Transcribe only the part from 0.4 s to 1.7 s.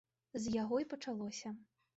З яго і пачалося.